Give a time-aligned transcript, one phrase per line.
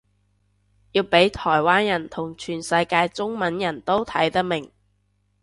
[0.93, 4.71] 要畀台灣人同全世界中文人都睇得明